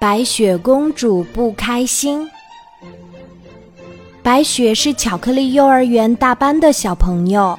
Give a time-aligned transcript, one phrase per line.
[0.00, 2.24] 白雪公主不开心。
[4.22, 7.58] 白雪是巧克力幼儿园大班的小朋友，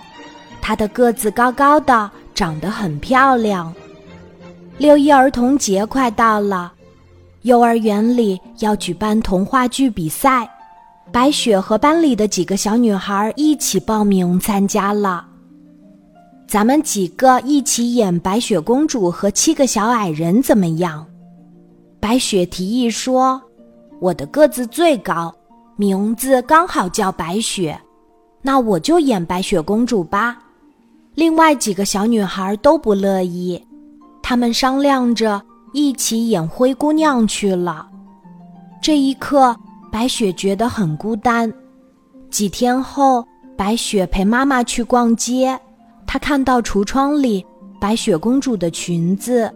[0.61, 3.73] 她的个子高高的，长得很漂亮。
[4.77, 6.71] 六一儿童节快到了，
[7.41, 10.49] 幼儿园里要举办童话剧比赛，
[11.11, 15.25] 白雪和班里的几个小女孩一起报名参加了。
[16.47, 21.05] 咱们几个一起演白雪公主和七个小矮人怎么样？
[21.99, 23.41] 白雪提议说
[23.99, 25.33] ：“我的个子最高，
[25.75, 27.79] 名字刚好叫白雪，
[28.41, 30.39] 那我就演白雪公主吧。”
[31.15, 33.61] 另外几个小女孩都不乐意，
[34.23, 35.41] 她们商量着
[35.73, 37.89] 一起演灰姑娘去了。
[38.81, 39.53] 这一刻，
[39.91, 41.51] 白雪觉得很孤单。
[42.31, 45.59] 几天后，白雪陪妈妈去逛街，
[46.07, 47.45] 她看到橱窗里
[47.81, 49.53] 白雪公主的裙子。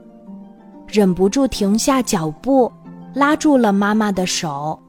[0.93, 2.71] 忍不住停下脚步，
[3.15, 4.79] 拉住了妈妈的手。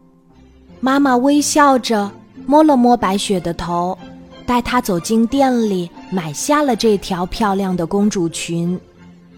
[0.78, 2.10] 妈妈微笑着
[2.44, 3.96] 摸了摸白雪的头，
[4.44, 8.78] 带她走进店里，买下了这条漂亮的公主裙。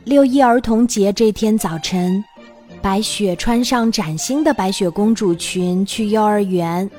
[0.03, 2.23] 六一儿童节这天早晨，
[2.83, 6.91] 白雪穿上崭新的白雪公主裙去幼儿园。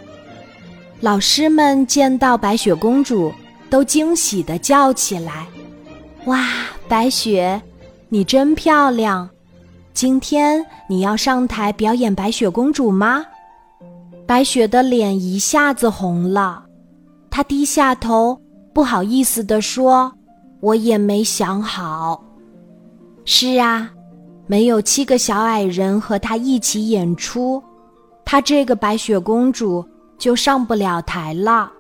[1.01, 3.33] 老师们见到白雪公主，
[3.69, 5.45] 都惊喜地叫起来
[6.23, 6.47] ：“哇，
[6.87, 7.61] 白雪，
[8.07, 9.29] 你真漂亮！”
[9.97, 13.25] 今天你要上台表演白雪公主吗？
[14.27, 16.63] 白雪的脸一下子红了，
[17.31, 18.39] 她低下头，
[18.75, 20.13] 不好意思地说
[20.61, 22.23] ：“我也没想好。”
[23.25, 23.89] 是啊，
[24.45, 27.59] 没有七个小矮人和她一起演出，
[28.23, 29.83] 她这个白雪公主
[30.19, 31.71] 就上不了台了。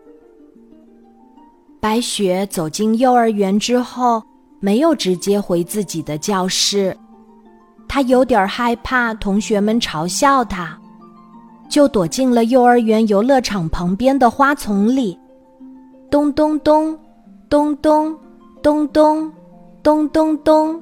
[1.79, 4.23] 白雪走进幼儿园之后，
[4.59, 6.97] 没有直接回自己的教室。
[7.87, 10.77] 他有点害怕同学们嘲笑他，
[11.69, 15.17] 就躲进了幼儿园游乐场旁边的花丛里。
[16.09, 16.97] 咚咚咚，
[17.49, 18.17] 咚咚，
[18.61, 19.31] 咚咚，
[19.81, 20.81] 咚咚咚，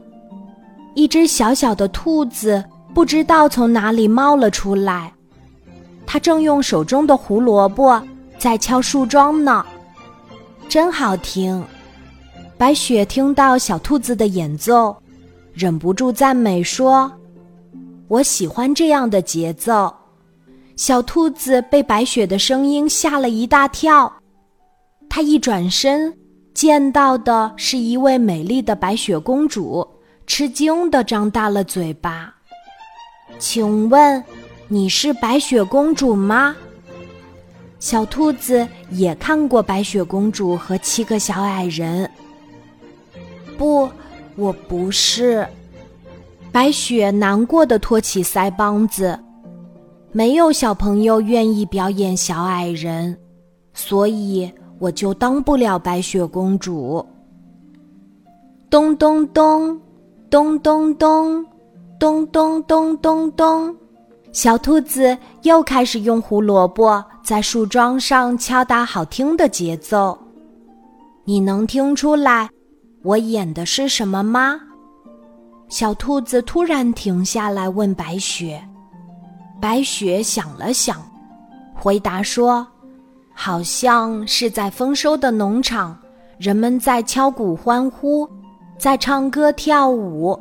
[0.93, 2.63] 一只小小的兔子
[2.93, 5.11] 不知道从哪里冒了出来，
[6.05, 8.01] 它正用手中的胡萝卜
[8.37, 9.65] 在敲树桩呢，
[10.67, 11.63] 真好听。
[12.57, 14.95] 白雪听到小兔子的演奏。
[15.55, 17.09] 忍不住赞美说
[18.09, 19.93] ：“我喜欢这样的节奏。”
[20.75, 24.11] 小兔子被白雪的声音吓了一大跳，
[25.09, 26.13] 它一转身，
[26.53, 29.87] 见到的是一位美丽的白雪公主，
[30.27, 32.35] 吃惊的张大了嘴巴。
[33.39, 34.21] “请问，
[34.67, 36.53] 你是白雪公主吗？”
[37.79, 42.11] 小兔子也看过白雪公主和七个小矮人。
[43.57, 43.89] 不。
[44.35, 45.47] 我不是，
[46.51, 49.17] 白雪难过的托起腮帮子。
[50.11, 53.17] 没有小朋友愿意表演小矮人，
[53.73, 57.05] 所以我就当不了白雪公主。
[58.69, 59.79] 咚咚咚，
[60.29, 61.45] 咚咚咚，
[61.99, 63.75] 咚咚咚咚咚，
[64.31, 70.17] 小兔子又开始用胡萝卜在树桩上敲打好听的节奏。
[71.23, 72.49] 你能听出来？
[73.05, 74.59] 我演的是什么吗？
[75.69, 78.59] 小兔子突然停下来问白雪。
[79.61, 80.99] 白雪想了想，
[81.75, 82.65] 回答说
[83.31, 85.95] ：“好像是在丰收的农场，
[86.39, 88.27] 人们在敲鼓欢呼，
[88.75, 90.35] 在唱歌跳舞。”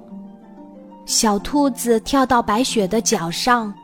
[1.05, 3.75] 小兔子跳到白雪的脚上，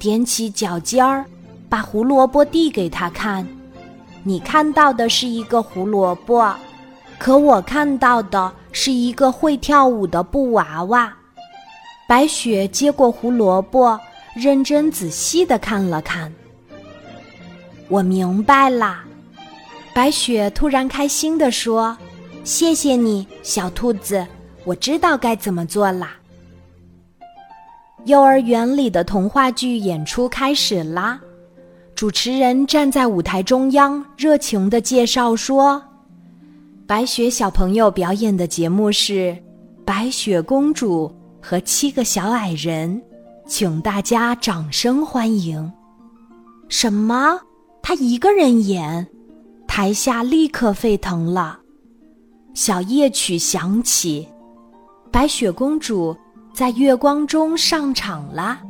[0.00, 1.22] 踮起脚尖儿，
[1.68, 3.46] 把胡萝卜递给他看。
[4.22, 6.50] 你看到的是一个胡萝卜。
[7.22, 11.12] 可我看到的是一个会跳舞的布娃娃。
[12.08, 13.96] 白雪接过胡萝卜，
[14.34, 16.32] 认真仔细的看了看。
[17.86, 19.04] 我明白啦，
[19.94, 21.96] 白雪突然开心的说
[22.42, 24.26] ：“谢谢你，小兔子，
[24.64, 26.16] 我知道该怎么做啦。”
[28.04, 31.20] 幼儿园里的童话剧演出开始啦，
[31.94, 35.80] 主持人站在舞台中央，热情的介绍说。
[36.86, 39.12] 白雪小朋友表演的节目是
[39.84, 43.00] 《白雪公主和七个小矮人》，
[43.46, 45.72] 请大家掌声欢迎。
[46.68, 47.38] 什么？
[47.82, 49.06] 他一个人演？
[49.66, 51.60] 台下立刻沸腾了。
[52.52, 54.28] 小夜曲响起，
[55.10, 56.14] 白雪公主
[56.52, 58.60] 在月光中上场啦。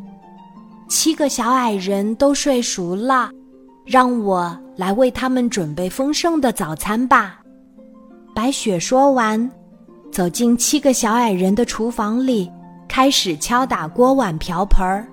[0.88, 3.30] 七个小矮人都睡熟了，
[3.86, 7.41] 让我来为他们准备丰盛的早餐吧。
[8.34, 9.50] 白雪说完，
[10.10, 12.50] 走进七个小矮人的厨房里，
[12.88, 15.06] 开始敲打锅碗瓢盆儿。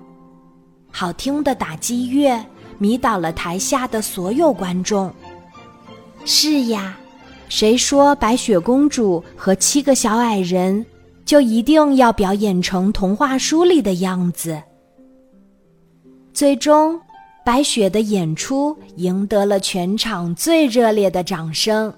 [0.90, 2.42] 好听的打击乐
[2.78, 5.12] 迷倒了台下的所有观众。
[6.24, 6.96] 是呀，
[7.50, 10.84] 谁说白雪公主和七个小矮人
[11.26, 14.60] 就一定要表演成童话书里的样子？
[16.32, 16.98] 最终，
[17.44, 21.92] 白雪的演出赢得了全场最热烈的掌声。